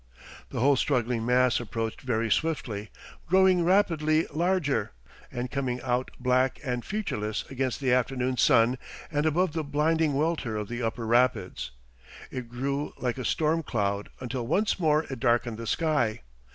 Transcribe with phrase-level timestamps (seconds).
[0.49, 2.89] The whole struggling mass approached very swiftly,
[3.27, 4.93] growing rapidly larger,
[5.31, 8.79] and coming out black and featureless against the afternoon sun
[9.11, 11.69] and above the blinding welter of the Upper Rapids.
[12.31, 16.21] It grew like a storm cloud until once more it darkened the sky.